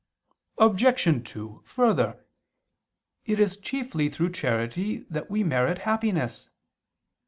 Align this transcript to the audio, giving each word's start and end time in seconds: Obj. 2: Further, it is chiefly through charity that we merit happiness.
Obj. 0.57 1.29
2: 1.31 1.61
Further, 1.63 2.25
it 3.27 3.39
is 3.39 3.55
chiefly 3.57 4.09
through 4.09 4.31
charity 4.31 5.05
that 5.11 5.29
we 5.29 5.43
merit 5.43 5.77
happiness. 5.77 6.49